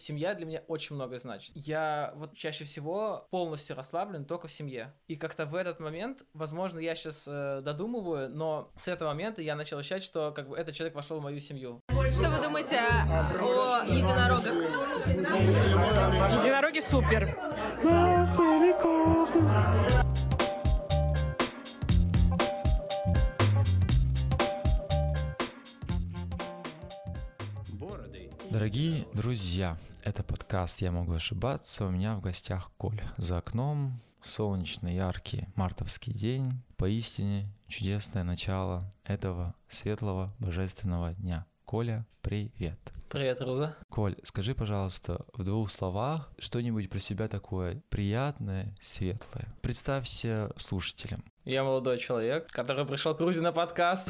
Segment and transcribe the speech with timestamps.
[0.00, 1.52] семья для меня очень много значит.
[1.54, 4.94] Я вот чаще всего полностью расслаблен только в семье.
[5.08, 9.54] И как-то в этот момент, возможно, я сейчас э, додумываю, но с этого момента я
[9.54, 11.80] начал ощущать, что как бы этот человек вошел в мою семью.
[11.88, 14.54] Что вы думаете о единорогах?
[16.40, 17.36] Единороги супер.
[28.60, 31.86] Дорогие друзья, это подкаст «Я могу ошибаться».
[31.86, 33.10] У меня в гостях Коля.
[33.16, 36.60] За окном солнечный, яркий мартовский день.
[36.76, 41.46] Поистине чудесное начало этого светлого божественного дня.
[41.70, 42.80] Коля, привет.
[43.08, 43.76] Привет, Руза.
[43.90, 49.46] Коль, скажи, пожалуйста, в двух словах что-нибудь про себя такое приятное, светлое.
[49.62, 51.22] Представься слушателям.
[51.44, 54.08] Я молодой человек, который пришел к Рузе на подкаст.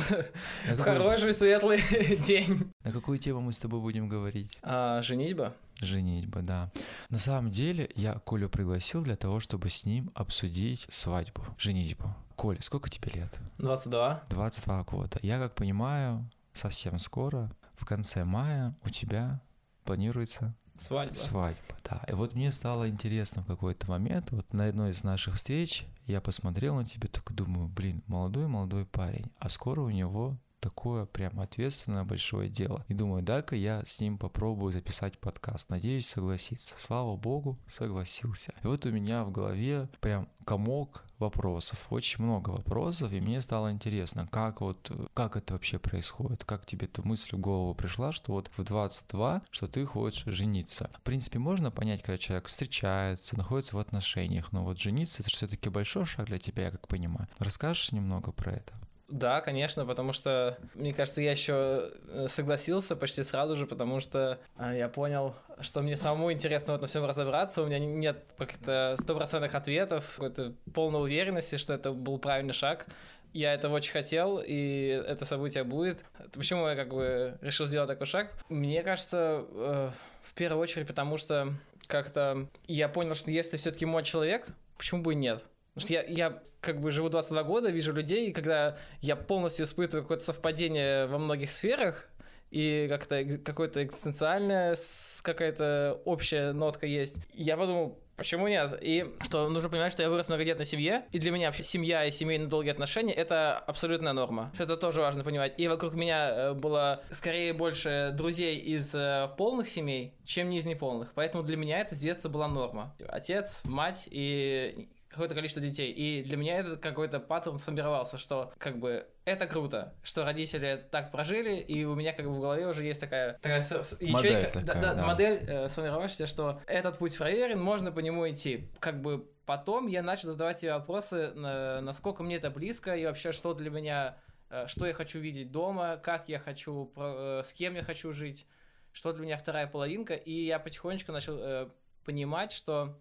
[0.67, 1.83] На В какую, хороший светлый
[2.27, 2.73] день.
[2.83, 4.57] на какую тему мы с тобой будем говорить?
[4.63, 5.53] А, женитьба?
[5.83, 6.71] Женитьба, да.
[7.11, 12.09] На самом деле я Колю пригласил для того, чтобы с ним обсудить свадьбу, женитьбу.
[12.37, 13.39] Коля, сколько тебе лет?
[13.59, 14.23] 22.
[14.31, 15.19] 22 года.
[15.21, 16.25] Я как понимаю,
[16.61, 19.41] совсем скоро, в конце мая, у тебя
[19.85, 21.15] планируется Свадьба.
[21.15, 21.75] свадьба.
[21.85, 22.03] Да.
[22.07, 26.21] И вот мне стало интересно в какой-то момент, вот на одной из наших встреч я
[26.21, 32.05] посмотрел на тебя, только думаю, блин, молодой-молодой парень, а скоро у него такое прям ответственное
[32.05, 32.85] большое дело.
[32.89, 35.71] И думаю, дай-ка я с ним попробую записать подкаст.
[35.71, 36.75] Надеюсь, согласится.
[36.79, 38.53] Слава богу, согласился.
[38.63, 43.71] И вот у меня в голове прям комок вопросов, очень много вопросов, и мне стало
[43.71, 48.33] интересно, как вот, как это вообще происходит, как тебе эта мысль в голову пришла, что
[48.33, 50.91] вот в 22, что ты хочешь жениться.
[50.99, 55.69] В принципе, можно понять, когда человек встречается, находится в отношениях, но вот жениться, это все-таки
[55.69, 57.29] большой шаг для тебя, я как понимаю.
[57.39, 58.73] Расскажешь немного про это?
[59.11, 64.39] Да, конечно, потому что, мне кажется, я еще э, согласился почти сразу же, потому что
[64.57, 67.63] а, я понял, что мне самому интересно в этом всем разобраться.
[67.63, 72.87] У меня нет каких-то стопроцентных ответов, какой-то полной уверенности, что это был правильный шаг.
[73.33, 76.05] Я этого очень хотел, и это событие будет.
[76.33, 78.33] Почему я как бы решил сделать такой шаг?
[78.49, 79.91] Мне кажется, э,
[80.23, 81.53] в первую очередь, потому что
[81.89, 84.47] как-то я понял, что если все-таки мой человек,
[84.79, 85.43] почему бы и нет?
[85.75, 89.65] Потому что я, я как бы живу 22 года, вижу людей, и когда я полностью
[89.65, 92.09] испытываю какое-то совпадение во многих сферах,
[92.51, 98.77] и как-то какое-то экзистенциальная с- какая-то общая нотка есть, я подумал, почему нет?
[98.83, 102.05] И что нужно понимать, что я вырос в многодетной семье, и для меня вообще семья
[102.05, 104.51] и семейные долгие отношения— это абсолютная норма.
[104.55, 105.55] Что это тоже важно понимать.
[105.59, 110.67] И вокруг меня э, было скорее больше друзей из э, полных семей, чем не из
[110.67, 111.13] неполных.
[111.15, 112.95] Поэтому для меня это с детства была норма.
[113.09, 115.91] Отец, мать и какое-то количество детей.
[115.93, 121.11] И для меня этот какой-то паттерн сформировался, что как бы это круто, что родители так
[121.11, 124.61] прожили, и у меня как бы в голове уже есть такая, такая с- Модель ячейка,
[124.61, 125.07] такая, да, да, да.
[125.07, 128.69] модель э, сформировавшаяся, что этот путь проверен, можно по нему идти.
[128.79, 133.33] Как бы потом я начал задавать себе вопросы, на- насколько мне это близко, и вообще
[133.33, 134.17] что для меня,
[134.49, 138.13] э, что я хочу видеть дома, как я хочу, про- э, с кем я хочу
[138.13, 138.47] жить,
[138.93, 141.69] что для меня вторая половинка, и я потихонечку начал э,
[142.05, 142.97] понимать, что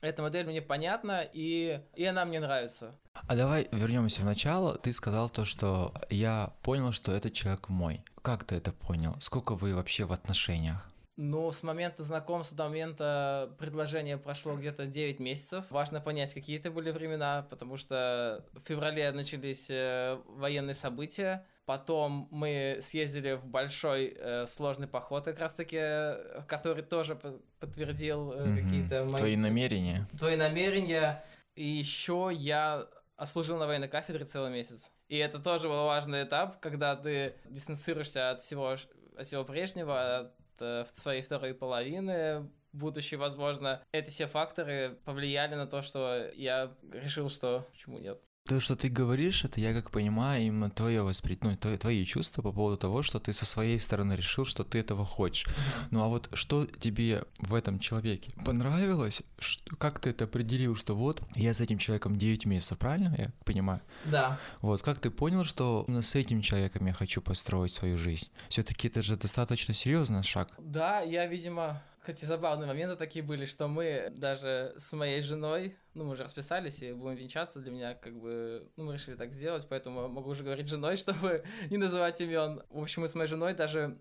[0.00, 2.94] эта модель мне понятна, и, и она мне нравится.
[3.12, 4.76] А давай вернемся в начало.
[4.76, 8.02] Ты сказал то, что я понял, что этот человек мой.
[8.22, 9.16] Как ты это понял?
[9.20, 10.88] Сколько вы вообще в отношениях?
[11.16, 15.64] Ну, с момента знакомства до момента предложения прошло где-то 9 месяцев.
[15.70, 21.46] Важно понять, какие это были времена, потому что в феврале начались э, военные события.
[21.66, 28.32] Потом мы съездили в большой э, сложный поход, как раз-таки, э, который тоже по- подтвердил
[28.32, 28.56] э, Мгм.
[28.64, 29.16] какие-то мои...
[29.18, 30.06] Твои намерения?
[30.18, 31.24] твои намерения.
[31.54, 32.86] И еще я
[33.16, 34.90] отслужил на военной кафедре целый месяц.
[35.08, 38.76] И это тоже был важный этап, когда ты дистанцируешься от всего,
[39.16, 43.80] от всего прежнего, от э, своей второй половины, будущей, возможно.
[43.92, 48.20] Эти все факторы повлияли на то, что я решил, что почему нет.
[48.46, 52.42] То, что ты говоришь, это я как понимаю именно твое восприятие, ну, твои, твои чувства
[52.42, 55.48] по поводу того, что ты со своей стороны решил, что ты этого хочешь.
[55.90, 59.22] Ну а вот что тебе в этом человеке понравилось?
[59.38, 63.32] Что, как ты это определил, что вот я с этим человеком 9 месяцев, правильно я
[63.46, 63.80] понимаю?
[64.04, 64.38] Да.
[64.60, 68.28] Вот как ты понял, что именно с этим человеком я хочу построить свою жизнь?
[68.50, 70.48] Все-таки это же достаточно серьезный шаг.
[70.58, 76.04] Да, я, видимо, хотя забавные моменты такие были, что мы даже с моей женой, ну,
[76.04, 79.66] мы уже расписались и будем венчаться для меня, как бы, ну, мы решили так сделать,
[79.68, 82.62] поэтому могу уже говорить женой, чтобы не называть имен.
[82.68, 83.98] В общем, мы с моей женой даже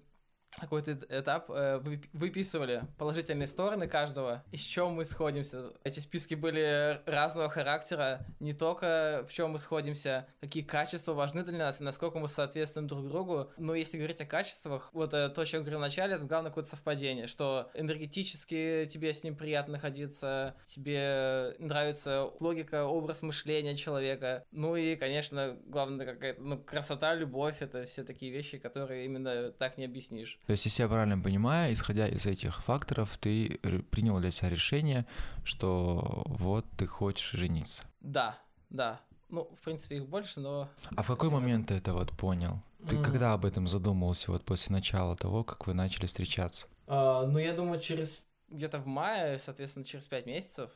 [0.59, 5.71] какой-то этап э, вы- выписывали положительные стороны каждого, и с чем мы сходимся.
[5.83, 11.57] Эти списки были разного характера, не только в чем мы сходимся, какие качества важны для
[11.57, 13.51] нас, и насколько мы соответствуем друг другу.
[13.57, 16.25] Но если говорить о качествах, вот э, то, о чем я говорил в начале, это
[16.25, 23.75] главное какое-то совпадение, что энергетически тебе с ним приятно находиться, тебе нравится логика, образ мышления
[23.75, 24.45] человека.
[24.51, 29.77] Ну и, конечно, главное какая-то ну, красота, любовь, это все такие вещи, которые именно так
[29.77, 30.39] не объяснишь.
[30.45, 33.59] То есть, если я правильно понимаю, исходя из этих факторов, ты
[33.91, 35.05] принял для себя решение,
[35.45, 37.83] что вот ты хочешь жениться.
[38.01, 38.37] Да,
[38.69, 38.99] да.
[39.29, 40.69] Ну, в принципе, их больше, но...
[40.95, 42.61] А в какой момент ты это вот понял?
[42.87, 43.03] Ты М.
[43.03, 46.67] когда об этом задумался, вот после начала того, как вы начали встречаться?
[46.87, 50.69] А, ну, я думаю, через где-то в мае, соответственно, через пять месяцев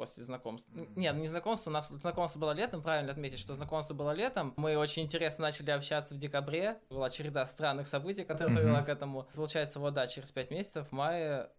[0.00, 0.72] после знакомства.
[0.96, 4.54] Нет, ну не знакомство, у нас знакомство было летом, правильно отметить, что знакомство было летом.
[4.56, 6.80] Мы очень интересно начали общаться в декабре.
[6.88, 8.58] Была череда странных событий, которая Мгм.
[8.62, 9.28] привела к этому.
[9.34, 11.50] Получается, вот да, через пять месяцев, в мае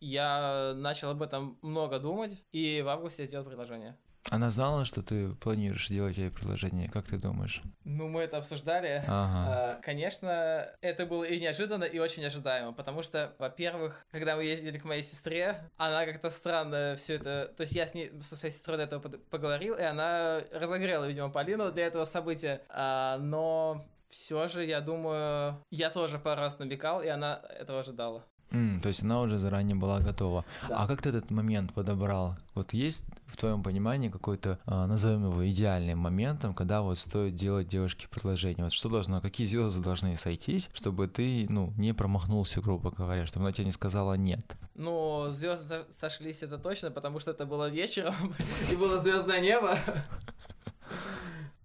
[0.00, 3.98] я начал об этом много думать, и в августе я сделал предложение.
[4.30, 7.60] Она знала, что ты планируешь делать ей предложение, как ты думаешь?
[7.84, 9.02] Ну, мы это обсуждали.
[9.06, 9.08] Ага.
[9.08, 14.78] А, Конечно, это было и неожиданно, и очень ожидаемо, потому что, во-первых, когда мы ездили
[14.78, 17.52] к моей сестре, она как-то странно все это...
[17.56, 21.30] То есть я с ней, со своей сестрой до этого поговорил, и она разогрела, видимо,
[21.30, 27.02] Полину для этого события, А, но все же, я думаю, я тоже пару раз намекал,
[27.02, 28.24] и она этого ожидала.
[28.52, 30.44] М, то есть она уже заранее была готова.
[30.68, 30.78] Да.
[30.78, 32.36] А как ты этот момент подобрал?
[32.54, 37.68] Вот есть в твоем понимании какой-то, а, назовем его идеальным моментом, когда вот стоит делать
[37.68, 38.64] девушке предложение?
[38.64, 43.46] Вот что должно, какие звезды должны сойтись, чтобы ты, ну, не промахнулся, грубо говоря, чтобы
[43.46, 44.44] она тебе не сказала нет?
[44.74, 48.14] Ну, звезды сошлись, это точно, потому что это было вечером,
[48.70, 49.78] и было звездное небо.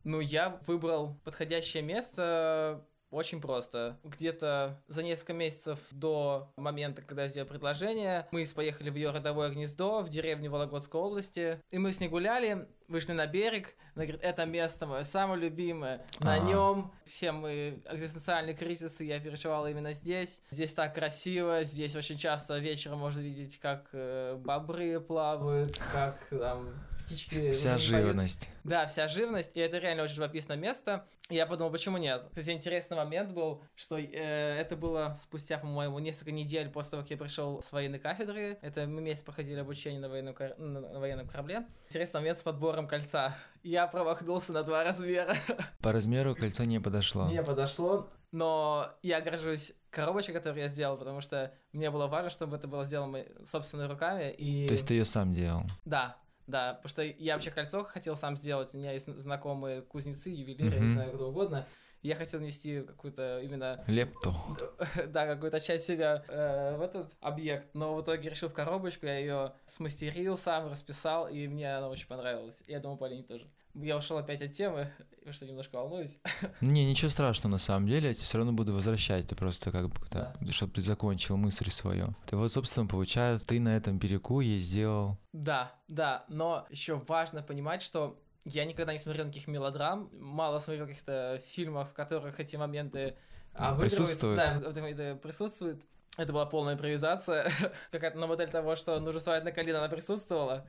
[0.03, 3.99] Ну, я выбрал подходящее место очень просто.
[4.03, 9.49] Где-то за несколько месяцев до момента, когда я сделал предложение, мы поехали в ее родовое
[9.49, 14.23] гнездо в деревню Вологодской области, и мы с ней гуляли, вышли на берег, она говорит,
[14.23, 16.39] это место мое самое любимое, на А.
[16.39, 22.57] нем все мы экзистенциальные кризисы я переживал именно здесь, здесь так красиво, здесь очень часто
[22.57, 26.73] вечером можно видеть, как э, бобры плавают, как там
[27.07, 27.81] птички Вся поют.
[27.81, 28.49] живность.
[28.63, 31.05] Да, вся живность, и это реально очень живописное место.
[31.29, 32.25] И я подумал, почему нет?
[32.29, 37.11] Кстати, интересный момент был, что э, это было спустя, по-моему, несколько недель после того, как
[37.11, 38.57] я пришел с военной кафедры.
[38.61, 41.65] Это мы месяц проходили обучение на военном, кор- на, на военном корабле.
[41.87, 43.35] Интересный момент с подбором кольца.
[43.63, 45.35] Я промахнулся на два размера.
[45.81, 47.27] По размеру кольцо не подошло.
[47.29, 52.55] Не подошло, но я горжусь коробочкой, которую я сделал, потому что мне было важно, чтобы
[52.55, 54.31] это было сделано собственными руками.
[54.31, 54.67] И...
[54.67, 55.63] То есть ты ее сам делал?
[55.83, 56.15] Да,
[56.47, 58.73] да, потому что я вообще кольцо хотел сам сделать.
[58.73, 60.85] У меня есть знакомые кузнецы, ювелиры, Мгм.
[60.85, 61.65] не знаю, кто угодно.
[62.03, 64.33] Я хотел внести какую-то именно, Лепту.
[65.07, 69.17] да, какую-то часть себя э, в этот объект, но в итоге решил в коробочку, я
[69.17, 72.63] ее смастерил сам, расписал, и мне она очень понравилась.
[72.67, 73.47] Я думаю, Полине тоже.
[73.79, 76.17] Я ушел опять от темы, потому что немножко волнуюсь.
[76.61, 79.89] Не, ничего страшного на самом деле, я тебе все равно буду возвращать, ты просто как
[79.89, 82.15] бы, когда- чтобы ты закончил мысль свою.
[82.27, 85.17] Ты вот, собственно, получается, ты на этом берегу ей сделал...
[85.33, 90.87] Да, да, но еще важно понимать, что я никогда не смотрел никаких мелодрам, мало смотрел
[90.87, 93.15] каких-то фильмов, в которых эти моменты
[93.57, 93.75] а.
[93.75, 94.37] Присутствуют.
[94.37, 95.81] Да, присутствует.
[96.15, 97.51] Это была полная импровизация.
[97.91, 100.67] Какая-то на модель того, что нужно вставать на колено, она присутствовала.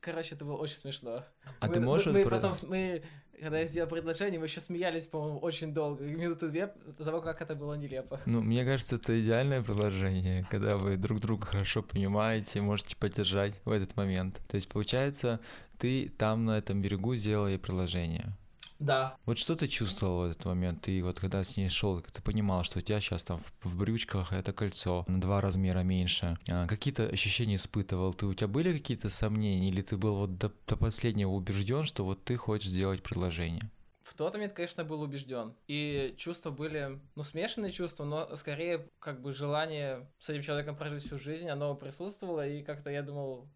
[0.00, 1.24] Короче, это было очень смешно.
[1.60, 2.12] А мы, ты мы- можешь...
[2.12, 3.02] Мы, про- потом, мы,
[3.40, 6.04] когда я сделал предложение, мы еще смеялись, по-моему, очень долго.
[6.04, 8.20] Минуты две до того, как это было нелепо.
[8.26, 13.70] Ну, мне кажется, это идеальное предложение, когда вы друг друга хорошо понимаете, можете поддержать в
[13.70, 14.40] этот момент.
[14.48, 15.40] То есть, получается,
[15.78, 18.36] ты там на этом берегу сделал ей предложение.
[18.78, 19.16] Да.
[19.24, 20.82] Вот что ты чувствовал в этот момент?
[20.82, 24.32] Ты вот когда с ней шел, ты понимал, что у тебя сейчас там в, брючках
[24.32, 26.36] это кольцо на два размера меньше.
[26.50, 28.12] А, какие-то ощущения испытывал?
[28.14, 32.04] Ты у тебя были какие-то сомнения, или ты был вот до, до последнего убежден, что
[32.04, 33.70] вот ты хочешь сделать предложение?
[34.02, 35.54] В тот момент, конечно, был убежден.
[35.66, 41.04] И чувства были, ну, смешанные чувства, но скорее, как бы, желание с этим человеком прожить
[41.04, 43.48] всю жизнь, оно присутствовало, и как-то я думал...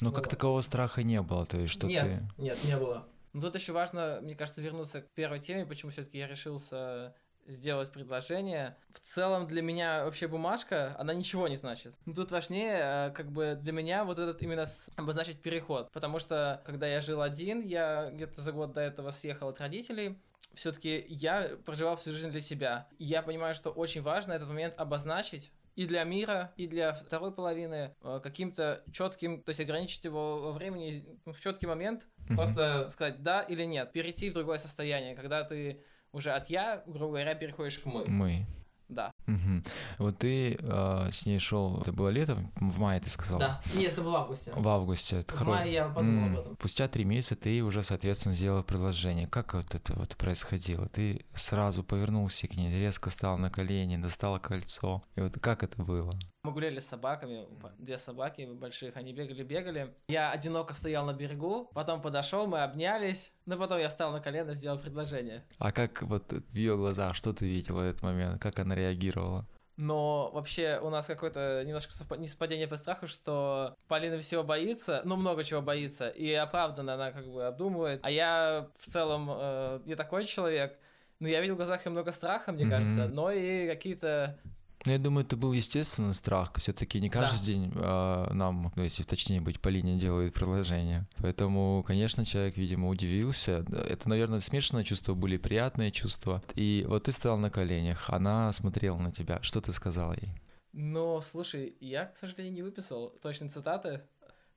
[0.00, 2.42] Но как Ну, такового страха не было, то есть что нет, ты...
[2.42, 3.08] нет, не было.
[3.36, 7.14] Но тут еще важно, мне кажется, вернуться к первой теме, почему все-таки я решился
[7.46, 8.78] сделать предложение.
[8.94, 11.94] В целом для меня вообще бумажка, она ничего не значит.
[12.06, 14.64] Но тут важнее, э, как бы для меня вот этот именно
[14.96, 15.92] обозначить переход.
[15.92, 20.18] Потому что, когда я жил один, я где-то за год до этого съехал от родителей,
[20.54, 22.88] все-таки я проживал всю жизнь для себя.
[22.98, 27.32] И я понимаю, что очень важно этот момент обозначить, и для мира, и для второй
[27.32, 32.36] половины э, каким-то четким, то есть ограничить его во времени в четкий момент, Мгм.
[32.36, 37.12] просто сказать да или нет, перейти в другое состояние, когда ты уже от я, грубо
[37.12, 38.04] говоря, переходишь к мы.
[38.06, 38.46] Мы.
[38.88, 39.12] Да.
[39.26, 39.64] Мгм.
[39.98, 43.38] Вот ты а, с ней шел, это было летом, в мае ты сказал?
[43.40, 43.60] Да.
[43.74, 44.52] Нет, это было в августе.
[44.54, 45.16] В августе.
[45.20, 46.54] это В хоро- мае я подумал М, об этом.
[46.58, 49.26] Спустя три месяца ты уже, соответственно, сделал предложение.
[49.26, 50.88] Как вот это вот происходило?
[50.88, 55.02] Ты сразу повернулся к ней, резко стал на колени, достал кольцо.
[55.16, 56.12] И вот как это было?
[56.46, 57.44] Мы гуляли с собаками,
[57.76, 59.92] две собаки больших, они бегали-бегали.
[60.06, 64.54] Я одиноко стоял на берегу, потом подошел, мы обнялись, но потом я встал на колено,
[64.54, 65.42] сделал предложение.
[65.58, 68.40] А как вот в ее глазах, что ты видел в этот момент?
[68.40, 69.44] Как она реагировала?
[69.76, 75.16] Но вообще у нас какое-то немножко совпа- несовпадение по страху, что Полина всего боится, ну
[75.16, 77.98] много чего боится, и оправданно она как бы обдумывает.
[78.04, 80.78] А я в целом э, не такой человек,
[81.18, 82.70] но я видел в глазах ее много страха, мне Мгм.
[82.70, 84.38] кажется, но и какие-то...
[84.86, 86.52] Ну, я думаю, это был естественный страх.
[86.56, 87.44] Все-таки не каждый Да.
[87.46, 91.06] день а, нам, ну, если точнее быть, Полине делают предложение.
[91.18, 93.64] Поэтому, конечно, человек, видимо, удивился.
[93.88, 96.42] Это, наверное, смешанные чувства были, приятные чувства.
[96.54, 99.40] И вот ты стоял на коленях, она смотрела на тебя.
[99.42, 100.30] Что ты сказал ей?
[100.72, 104.02] Но, слушай, я, к сожалению, не выписал точные цитаты.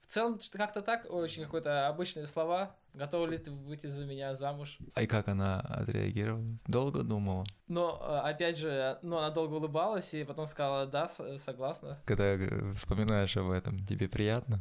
[0.10, 2.76] В целом, как-то так, очень какие-то обычные слова.
[2.96, 4.80] Готова ли ты выйти за меня замуж?
[4.96, 6.48] А и как она отреагировала?
[6.66, 7.44] Долго думала?
[7.68, 11.12] Но, э, опять же, ну, она долго улыбалась и потом сказала, да,
[11.46, 12.02] согласна.
[12.06, 14.60] Когда э, вспоминаешь об этом, тебе приятно?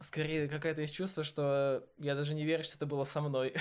[0.00, 3.54] Скорее, какое-то есть чувство, что я даже не верю, что это было со мной.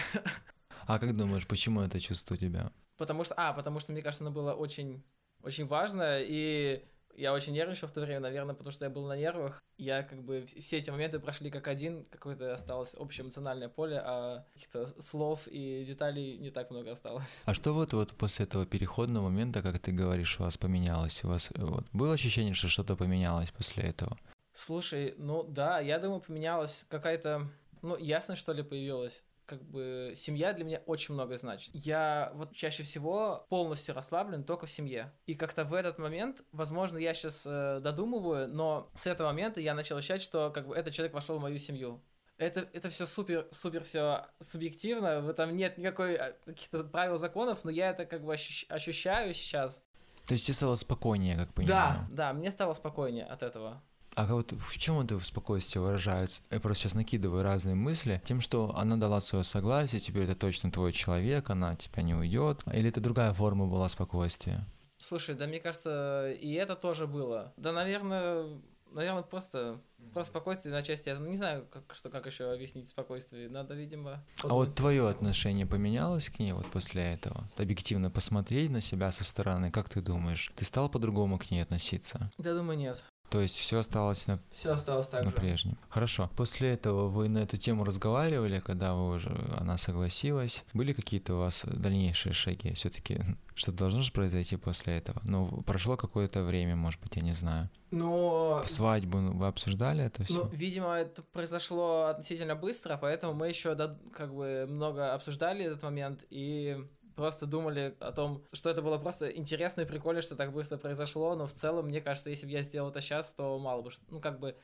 [0.88, 2.72] А как думаешь, почему это чувство у тебя?
[2.98, 5.04] Потому что, а, потому что, мне кажется, оно было очень,
[5.44, 6.84] очень важно, и
[7.18, 9.62] я очень нервничал в то время, наверное, потому что я был на нервах.
[9.78, 14.00] Я как бы вс- все эти моменты прошли как один, какое-то осталось общее эмоциональное поле,
[14.04, 17.42] а каких-то слов и деталей не так много осталось.
[17.46, 21.24] А что вот, вот после этого переходного момента, как ты говоришь, у вас поменялось?
[21.24, 24.18] У вас э, вот, было ощущение, что что-то поменялось после этого?
[24.54, 27.50] Слушай, ну да, я думаю, поменялась какая-то,
[27.82, 29.24] ну, ясность, что ли, появилась.
[29.48, 31.72] Как бы семья для меня очень много значит.
[31.74, 35.12] Я вот чаще всего полностью расслаблен только в семье.
[35.26, 39.98] И как-то в этот момент, возможно, я сейчас додумываю, но с этого момента я начал
[39.98, 42.04] ощущать, что как бы этот человек вошел в мою семью.
[42.38, 47.64] Это, это все супер, супер все субъективно, в этом нет никакой а, каких-то правил, законов,
[47.64, 49.82] но я это как бы ощущ- ощущаю сейчас.
[50.28, 52.08] То есть тебе стало спокойнее, как понимаю?
[52.10, 53.82] Да, да, мне стало спокойнее от этого.
[54.18, 56.42] А вот в чем это спокойствие выражается?
[56.50, 58.20] Я просто сейчас накидываю разные мысли.
[58.26, 62.64] Тем, что она дала свое согласие, теперь это точно твой человек, она тебя не уйдет.
[62.74, 64.66] Или это другая форма была спокойствия?
[64.98, 67.54] Слушай, да мне кажется, и это тоже было.
[67.58, 68.60] Да, наверное,
[68.92, 69.80] наверное, просто,
[70.14, 71.10] просто спокойствие на части.
[71.10, 73.50] Я не знаю, как, что, как еще объяснить спокойствие.
[73.50, 74.26] Надо, видимо...
[74.42, 77.48] А вот твое отношение поменялось к ней вот после этого?
[77.56, 80.52] Объективно посмотреть на себя со стороны, как ты думаешь?
[80.56, 82.32] Ты стал по-другому к ней относиться?
[82.40, 83.04] Я думаю, нет.
[83.30, 85.36] То есть все осталось на, Все осталось так на же.
[85.36, 85.78] прежнем.
[85.90, 86.30] Хорошо.
[86.36, 90.64] После этого вы на эту тему разговаривали, когда вы уже она согласилась.
[90.74, 92.74] Были какие-то у вас дальнейшие шаги?
[92.74, 93.22] Все-таки
[93.56, 95.22] что должно же произойти после этого?
[95.26, 97.70] Ну, прошло какое-то время, может быть, я не знаю.
[97.92, 98.62] Но...
[98.66, 100.44] Свадьбу ну, вы обсуждали это все?
[100.44, 103.76] Ну, видимо, это произошло относительно быстро, поэтому мы еще
[104.14, 106.78] как бы много обсуждали этот момент и
[107.18, 111.36] просто думали о том, что это было просто интересно и прикольно, что так быстро произошло,
[111.36, 114.06] но в целом, мне кажется, если бы я сделал это сейчас, то мало бы, что-
[114.10, 114.56] ну, как бы,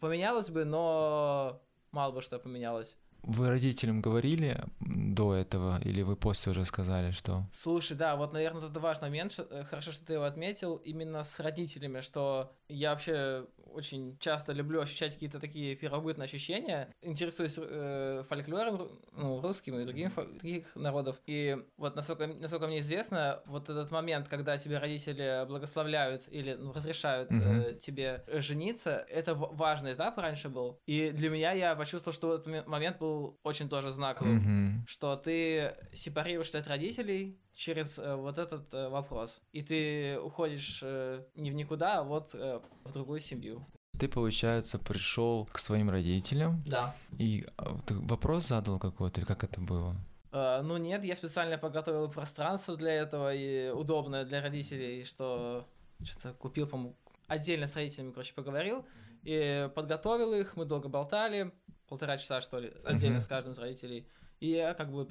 [0.00, 1.60] поменялось бы, но
[1.92, 2.96] мало бы что поменялось.
[3.22, 7.44] Вы родителям говорили до этого, или вы после уже сказали, что...
[7.52, 11.38] Слушай, да, вот, наверное, это важный момент, э, хорошо, что ты его отметил, именно с
[11.40, 19.00] родителями, что я вообще очень часто люблю ощущать какие-то такие первобытные ощущения, интересуюсь э, фольклором
[19.12, 24.28] ну, русским и другим других народов, и вот насколько, насколько мне известно, вот этот момент,
[24.28, 30.80] когда тебе родители благословляют или ну, разрешают э, тебе жениться, это важный этап раньше был,
[30.86, 34.38] и для меня я почувствовал, что этот момент был очень тоже знаковым.
[34.38, 34.84] Мгм.
[34.86, 39.40] что ты сепарируешься от родителей через э, вот этот э, вопрос.
[39.52, 43.66] И ты уходишь э, не в никуда, а вот э, в другую семью.
[43.98, 46.94] Ты, получается, пришел к своим родителям Да.
[47.18, 49.96] и а, ты вопрос задал какой-то, или как это было?
[50.30, 55.66] Э, ну нет, я специально подготовил пространство для этого и удобное для родителей, что
[56.04, 56.94] что-то купил, по-моему,
[57.26, 58.86] отдельно с родителями, короче, поговорил
[59.24, 61.52] и подготовил их, мы долго болтали,
[61.88, 64.06] полтора часа, что ли, отдельно с каждым из родителей.
[64.40, 65.04] И я как бы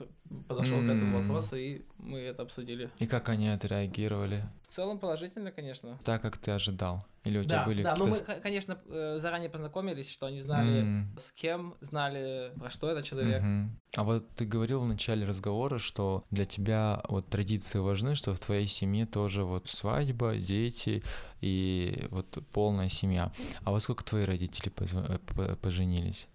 [0.47, 2.89] подошел к этому вопросу, и мы это обсудили.
[2.99, 4.45] И как они отреагировали?
[4.63, 5.99] В целом положительно, конечно.
[6.05, 7.05] Так, как ты ожидал?
[7.25, 10.79] Или у тебя Да, были да, ну мы, конечно, э, заранее познакомились, что они знали,
[10.83, 13.41] М, с кем, знали, про что этот человек.
[13.41, 13.77] мгм.
[13.97, 18.39] А вот ты говорил в начале разговора, что для тебя вот традиции важны, что в
[18.39, 21.03] твоей семье тоже вот свадьба, дети
[21.41, 23.33] и вот полная семья.
[23.65, 26.27] А во сколько твои родители позв- э, по- поженились?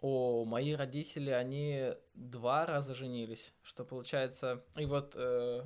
[0.00, 4.64] О, мои родители, они два раза женились, что получается...
[4.76, 5.64] И вот э,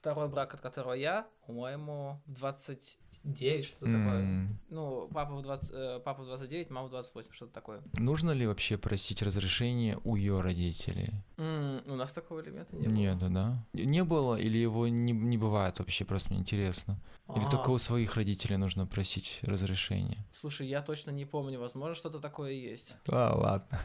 [0.00, 4.20] второй брак, от которого я, по-моему, в 29, что-то такое.
[4.20, 4.58] М.
[4.70, 7.82] Ну, папа в, 20, э, папа в 29, мама в 28, что-то такое.
[7.98, 11.12] Нужно ли вообще просить разрешение у ее родителей?
[11.36, 12.94] М, у нас такого элемента не было.
[12.94, 13.66] Нету, да?
[13.74, 16.98] Не было или его не, не бывает вообще, просто мне интересно.
[17.36, 20.24] Или А, только у своих родителей нужно просить разрешение?
[20.32, 22.96] Слушай, я точно не помню, возможно, что-то такое есть.
[23.06, 23.80] А, ладно.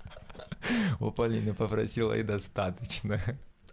[1.00, 3.18] У Полины попросила и достаточно.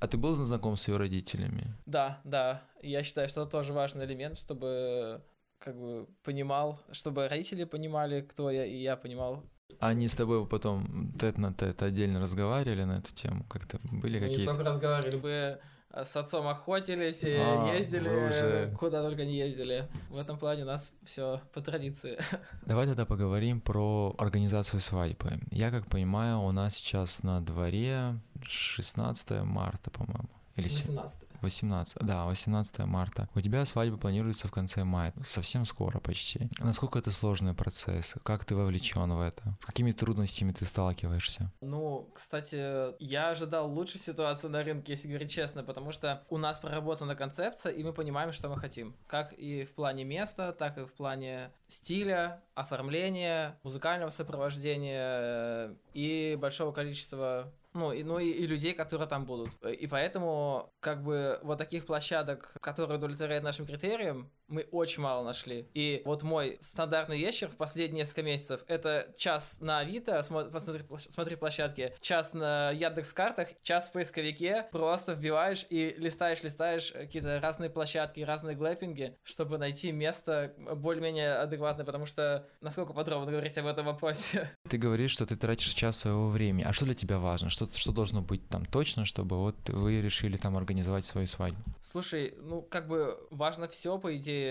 [0.03, 1.77] А ты был знаком с ее родителями?
[1.85, 5.21] Да, да, я считаю, что это тоже важный элемент, чтобы
[5.59, 9.45] как бы понимал, чтобы родители понимали, кто я, и я понимал.
[9.79, 13.45] Они с тобой потом тет на тет отдельно разговаривали на эту тему?
[13.49, 14.51] Как-то были Мы не какие-то...
[14.51, 15.59] только разговаривали, мы э,
[15.93, 19.87] с отцом охотились, и А, ездили, уже- куда только не ездили.
[20.09, 22.17] В этом плане у нас все по традиции.
[22.65, 25.39] Давай тогда поговорим про организацию свадьбы.
[25.51, 30.29] Я как понимаю, у нас сейчас на дворе 16 марта, по-моему.
[30.55, 33.27] Или се- 18 18, да, 18 марта.
[33.35, 36.49] У тебя свадьба планируется в конце мая, ну, совсем скоро почти.
[36.59, 38.15] Насколько это сложный процесс?
[38.23, 39.43] Как ты вовлечен в это?
[39.59, 41.51] С какими трудностями ты сталкиваешься?
[41.61, 46.59] Ну, кстати, я ожидал лучшей ситуации на рынке, если говорить честно, потому что у нас
[46.59, 48.95] проработана концепция, и мы понимаем, что мы хотим.
[49.07, 56.37] Как и в плане места, так и в плане стиля, оформления, музыкального сопровождения э, и
[56.39, 59.51] большого количества ну, и, ну и, и людей, которые там будут.
[59.65, 65.67] И поэтому, как бы, вот таких площадок, которые удовлетворяют нашим критериям, мы очень мало нашли.
[65.73, 71.93] И вот мой стандартный вечер в последние несколько месяцев это час на Авито, смотри площадки,
[72.01, 78.19] час на Яндекс картах, час в поисковике, просто вбиваешь и листаешь, листаешь какие-то разные площадки,
[78.19, 84.51] разные глэппинги, чтобы найти место более-менее адекватное, потому что насколько подробно говорить об этом вопросе.
[84.69, 86.63] Ты говоришь, что ты тратишь час своего времени.
[86.63, 87.49] А что для тебя важно?
[87.49, 91.61] Что, что должно быть там точно, чтобы вот вы решили там организовать свою свадьбу?
[91.81, 94.42] Слушай, ну как бы важно все, по идее,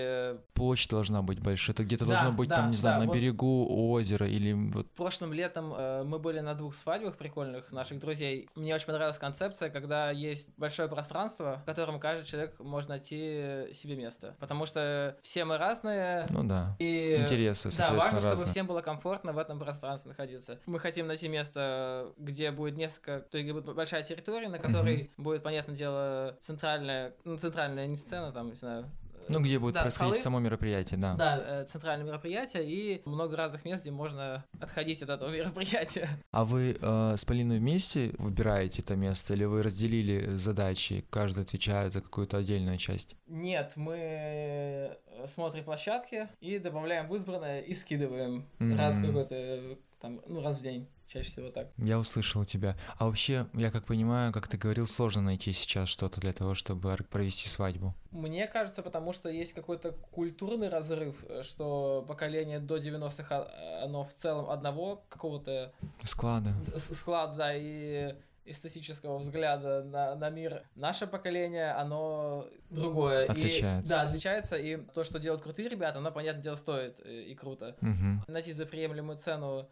[0.55, 1.75] Площадь должна быть большая.
[1.75, 3.17] Это где-то Да, должно быть да, там, не знаю, да, на вот.
[3.17, 8.49] берегу озера или вот Прошлым летом э, мы были на двух свадьбах прикольных наших друзей.
[8.55, 13.97] Мне очень понравилась концепция, когда есть большое пространство, в котором каждый человек может найти себе
[13.97, 14.37] место.
[14.39, 16.27] Потому что все мы разные.
[16.31, 16.77] Ну да.
[16.79, 18.49] И Интересы, да, важно, чтобы разные.
[18.49, 20.59] всем было комфортно в этом пространстве находиться.
[20.67, 25.43] Мы хотим найти место, где будет несколько, то есть будет большая территория, на которой будет,
[25.43, 28.91] понятное дело, центральная, ну, центральная не сцена, там, не знаю.
[29.29, 30.23] Ну, где будет да, происходить столы.
[30.23, 31.15] само мероприятие, да.
[31.15, 36.09] Да, э, центральное мероприятие и много разных мест, где можно отходить от этого мероприятия.
[36.31, 41.93] А вы э, с Полиной вместе выбираете это место, или вы разделили задачи, каждый отвечает
[41.93, 43.17] за какую-то отдельную часть?
[43.27, 48.77] Нет, мы смотрим площадки и добавляем в избранное и скидываем Мгм.
[48.79, 51.69] раз какой-то, там, ну, раз в день, чаще всего так.
[51.79, 52.75] Я услышал тебя.
[52.99, 56.97] А вообще, я как понимаю, как ты говорил, сложно найти сейчас что-то для того, чтобы
[57.09, 57.95] провести свадьбу.
[58.11, 64.03] Мне кажется, потому что есть какой-то культурный разрыв, э, что поколение до 90-х, а- оно
[64.05, 66.53] в целом одного какого-то Склада.
[66.91, 70.65] склада да, и эстетического взгляда на, на мир.
[70.75, 73.27] Наше поколение, оно другое.
[73.27, 73.95] И- Отличается.
[73.95, 74.57] да, отличается.
[74.57, 77.77] И то, что делают крутые ребята, оно, понятное дело, стоит э, и круто.
[77.81, 78.25] Мгм.
[78.27, 79.69] Найти за приемлемую цену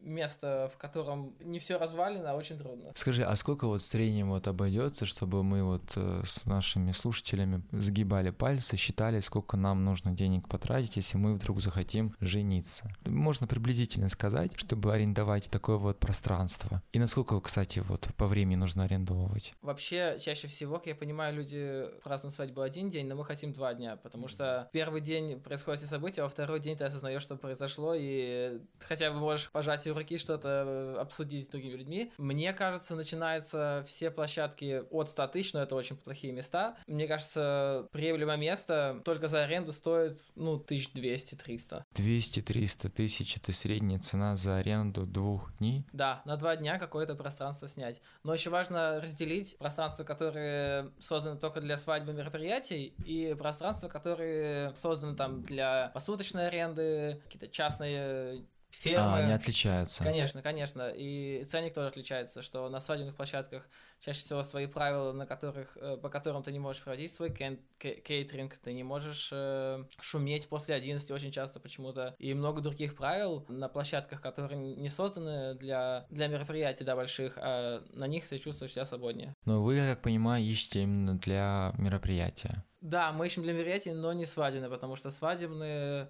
[0.00, 2.92] место, в котором не все развалено, очень трудно.
[2.94, 7.62] Скажи, а сколько вот в среднем вот обойдется, чтобы мы вот э, с нашими слушателями
[7.72, 12.90] сгибали пальцы, считали, сколько нам нужно денег потратить, если мы вдруг захотим жениться?
[13.04, 16.82] Можно приблизительно сказать, чтобы арендовать такое вот пространство.
[16.92, 19.54] И насколько, кстати, вот по времени нужно арендовывать?
[19.62, 23.74] Вообще, чаще всего, как я понимаю, люди празднуют свадьбу один день, но мы хотим два
[23.74, 27.36] дня, потому что первый день происходят все события, а во второй день ты осознаешь, что
[27.36, 32.12] произошло, и хотя бы можешь пожать в руки, что-то э, обсудить с другими людьми.
[32.18, 36.76] Мне кажется, начинаются все площадки от 100 тысяч, но это очень плохие места.
[36.86, 41.84] Мне кажется, приемлемое место только за аренду стоит, ну, 1200-300.
[41.94, 45.86] 200-300 тысяч— это средняя цена за аренду двух дней?
[45.92, 48.00] Да, на два дня какое-то пространство снять.
[48.22, 55.16] Но еще важно разделить пространства, которые созданы только для свадьбы мероприятий, и пространства, которые созданы
[55.16, 59.04] там для посуточной аренды, какие-то частные фермы.
[59.04, 60.04] А, они отличаются.
[60.04, 60.90] Конечно, конечно.
[60.94, 63.68] И ценник тоже отличается, что на свадебных площадках
[64.00, 67.60] чаще всего свои правила, на которых, э, по которым ты не можешь проводить свой кен-
[67.78, 72.14] кей- кейтеринг, ты не можешь э, шуметь после 11 очень часто почему-то.
[72.18, 77.82] И много других правил на площадках, которые не созданы для, для мероприятий, да, больших, а
[77.92, 79.34] на них ты чувствуешь себя свободнее.
[79.44, 82.64] Но вы, я как понимаю, ищете именно для мероприятия.
[82.80, 86.08] Да, мы ищем для мероприятий, но не свадебные, потому что свадебные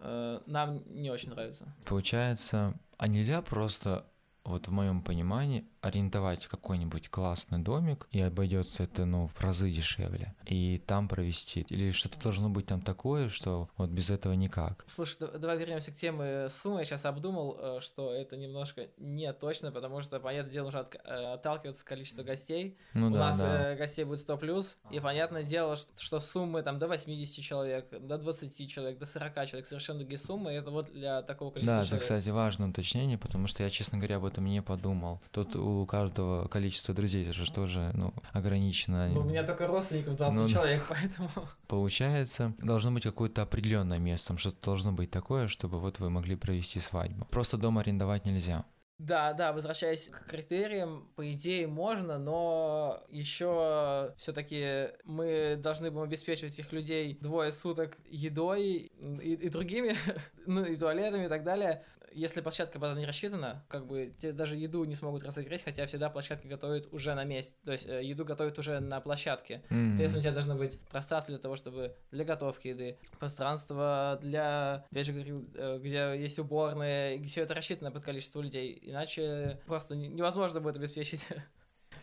[0.00, 1.74] э, нам не очень нравятся.
[1.84, 4.06] Получается, а нельзя просто
[4.44, 10.34] вот в моем понимании, арендовать какой-нибудь классный домик, и обойдется это, ну, в разы дешевле,
[10.46, 11.66] и там провести.
[11.68, 14.84] Или что-то должно быть там такое, что вот без этого никак.
[14.88, 16.80] Слушай, да- давай вернемся к теме суммы.
[16.80, 21.00] Я сейчас обдумал, э, что это немножко не точно, потому что, понятное дело, нужно отк-
[21.04, 22.76] э, отталкиваться от количества гостей.
[22.94, 23.72] Ну У да, нас да.
[23.72, 27.88] э, гостей будет 100 плюс, и понятное дело, что, что суммы там до 80 человек,
[27.90, 31.80] до 20 человек, до 40 человек, совершенно другие суммы, это вот для такого количества Да,
[31.80, 32.02] это, человек.
[32.02, 35.20] кстати, важное уточнение, потому что я, честно говоря, об этом не подумал.
[35.30, 39.08] Тут у каждого количество друзей это же тоже, ну, ограничено.
[39.08, 41.28] Ну, у меня только родственников 20 Ну человек, поэтому...
[41.66, 46.80] Получается, должно быть какое-то определенное место, что-то должно быть такое, чтобы вот вы могли провести
[46.80, 47.26] свадьбу.
[47.30, 48.64] Просто дом арендовать нельзя.
[48.98, 56.54] Да, да, возвращаясь к критериям, по идее можно, но еще все-таки мы должны будем обеспечивать
[56.54, 59.94] этих людей двое суток едой и, и другими,
[60.46, 61.84] ну и туалетами и так далее.
[62.12, 66.10] Если площадка была не рассчитана, как бы те даже еду не смогут разогреть, хотя всегда
[66.10, 69.62] площадки готовят уже на месте, то есть э, еду готовят уже на площадке.
[69.70, 69.90] М.
[69.90, 75.06] Соответственно, у тебя должно быть пространство для того, чтобы для готовки еды, пространство для, опять
[75.06, 80.08] же, говорю, э, где есть уборные, все это рассчитано под количество людей, иначе просто не-
[80.08, 81.26] невозможно будет обеспечить.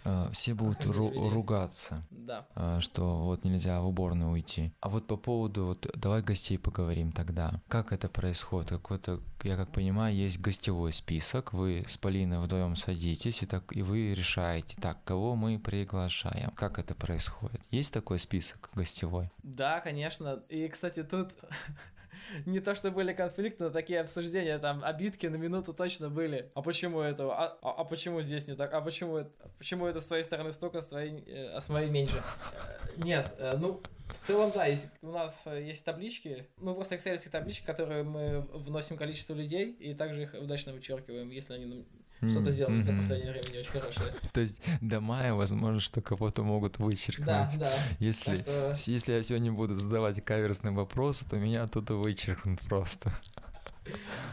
[0.05, 2.05] А, Все будут ру- ругаться.
[2.11, 2.47] Да.
[2.55, 4.71] а, что вот нельзя в уборную уйти.
[4.79, 7.61] А вот по поводу, вот, давай гостей поговорим тогда.
[7.67, 8.69] Как это происходит?
[8.69, 13.81] Какой-то, я как понимаю, есть гостевой список, вы с Полиной вдвоем садитесь, и, так, и
[13.81, 16.51] вы решаете, так, кого мы приглашаем.
[16.51, 17.61] Как это происходит?
[17.71, 19.31] Есть такой список гостевой?
[19.43, 20.43] Да, конечно.
[20.49, 21.31] И, кстати, тут
[22.45, 26.51] не то, что были конфликты, но такие обсуждения, там, обидки на минуту точно были.
[26.53, 27.25] А почему это?
[27.31, 28.73] А, а- а почему здесь не так?
[28.73, 31.89] А почему это, почему это с твоей стороны столько, с твоей, э, а с моей
[31.89, 32.17] меньше?
[32.17, 37.17] Э, Нет, э, ну, в целом, да, есть, у нас есть таблички, ну, просто excel
[37.29, 41.85] таблички, которые мы вносим количество людей, и также их удачно вычеркиваем, если они
[42.21, 43.01] что-то сделали за мгм.
[43.01, 44.13] последнее время не очень хорошее.
[44.33, 47.25] То есть до мая, возможно, что кого-то могут вычеркнуть.
[47.25, 47.73] Да, да.
[47.99, 48.73] Если, что...
[48.87, 53.11] если я сегодня буду задавать каверсные вопросы, то меня оттуда вычеркнут просто.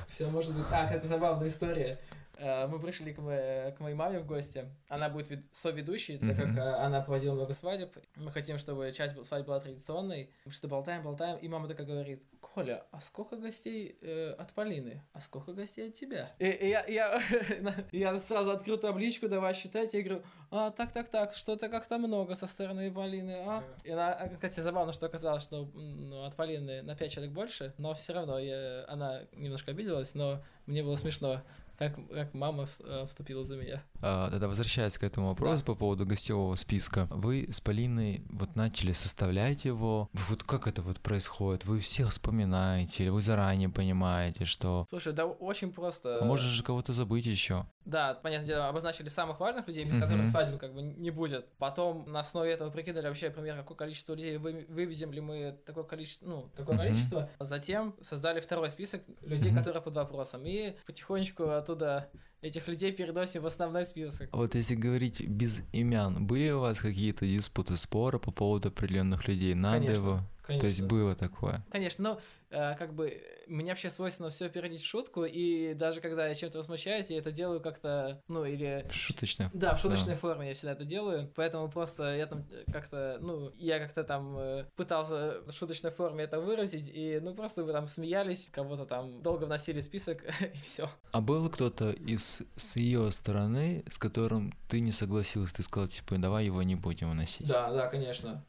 [0.09, 0.69] Все может быть.
[0.69, 1.99] Так, это забавная история.
[2.43, 4.67] Э, Мы пришли к, мо- к моей маме в гости.
[4.89, 7.97] Она будет вед- соведущей, так как э, она проводила много свадеб.
[8.17, 10.31] Мы хотим, чтобы часть свадьбы была традиционной.
[10.45, 15.03] Мы что-то болтаем, болтаем, и мама такая говорит, Коля, а сколько гостей э, от Полины?
[15.13, 16.31] А сколько гостей от тебя?
[16.41, 17.21] И, и я, я,
[17.93, 19.95] я сразу открыл табличку, давай считать.
[19.95, 23.65] Я говорю, а, так, так, так, что-то как-то много со стороны Полины, а?
[23.85, 27.95] И она, кстати, забавно, что оказалось, что ну, от Полины на 5 человек больше, но
[27.95, 31.43] все равно я, она немножко обиделась, но мне было смешно,
[31.79, 33.83] как, как мама э, вступила за меня.
[34.01, 38.93] А, Тогда возвращаясь к этому вопросу по поводу гостевого списка, вы с Полиной вот начали
[38.93, 40.09] составлять его.
[40.13, 41.65] Вот как это вот происходит?
[41.65, 44.87] Вы все вспоминаете или вы заранее понимаете, что...
[44.91, 46.19] Слушай, да очень просто.
[46.21, 47.67] А может же кого-то забыть еще?
[47.85, 51.49] Да, понятное дело, обозначили самых важных людей, без которых свадьбы как бы не будет.
[51.59, 55.83] Потом на основе этого прикидывали вообще, например, какое количество людей вы- вывезем ли мы такое
[55.85, 57.29] количество, ну, такое количество.
[57.41, 60.43] Затем создали второй список людей, которые под вопросом.
[60.47, 62.11] И потихонечку оттуда
[62.43, 64.29] этих людей переносим в основной список.
[64.33, 69.55] Вот если говорить без имен, были у вас какие-то диспуты, споры по поводу определенных людей?
[69.55, 70.21] Надо Конечно, его?
[70.43, 70.61] Конечно.
[70.61, 71.65] То есть было такое?
[71.71, 76.27] Конечно, но э, как бы мне вообще свойственно все переводить в шутку, и даже когда
[76.27, 78.85] я чем-то возмущаюсь, я это делаю как-то, ну, или...
[78.89, 83.19] В шуточной Да, в шуточной форме я всегда это делаю, поэтому просто я там как-то,
[83.21, 87.73] ну, я как-то там э, пытался в шуточной форме это выразить, и, ну, просто вы
[87.73, 90.91] там смеялись, кого-то там долго вносили в список, и все.
[91.13, 96.17] А был кто-то из с ее стороны, с которым ты не согласился, ты сказал, типа,
[96.19, 97.47] давай его не будем вносить?
[97.47, 98.45] Да, да, конечно.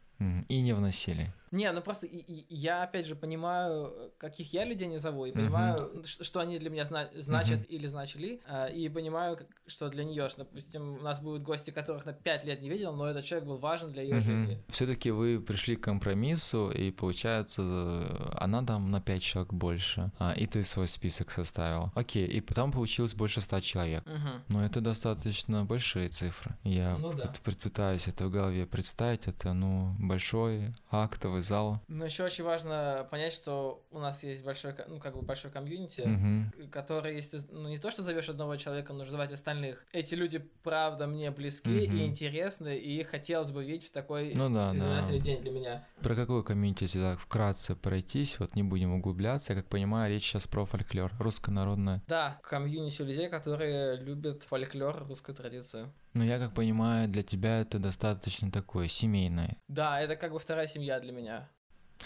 [0.47, 1.33] И не вносили.
[1.53, 5.31] Не, ну просто и- и- я опять же понимаю, каких я людей не зову, и
[5.31, 9.37] понимаю, ш- что они для меня зна- значат или значили, а, и понимаю,
[9.67, 12.93] что для нее, что, допустим, у нас будут гости, которых на 5 лет не видел,
[12.95, 14.57] но этот человек был важен для ее жизни.
[14.67, 20.33] Все-таки вы пришли к компромиссу, и получается, э, она там на 5 человек больше, а,
[20.33, 21.91] и ты свой список составил.
[21.95, 24.03] Окей, и потом получилось больше 100 человек.
[24.05, 24.43] Мгм.
[24.49, 26.55] Но это достаточно большие цифры.
[26.63, 27.31] Я Ну да.
[27.45, 29.27] пыт- пытаюсь это в голове представить.
[29.27, 31.79] Это, ну, большой актовый зал.
[31.87, 36.01] Но еще очень важно понять, что у нас есть большой, ну, как бы большой комьюнити,
[36.01, 36.69] Мгм.
[36.71, 39.85] который, если ну, не то, что зовешь одного человека, нужно звать остальных.
[39.91, 41.97] Эти люди, правда, мне близки Мгм.
[41.97, 44.77] и интересны, и хотелось бы видеть в такой Ну да, да.
[44.77, 45.87] знаменательный день для меня.
[46.01, 50.47] Про какой комьюнити, так вкратце пройтись, вот не будем углубляться, я как понимаю, речь сейчас
[50.47, 52.01] про фольклор, руссконародное.
[52.07, 55.93] Да, комьюнити людей, которые любят фольклор, русскую традицию.
[56.13, 59.57] Но я как понимаю, для тебя это достаточно такое семейное.
[59.67, 61.49] Да, это как бы вторая семья для меня.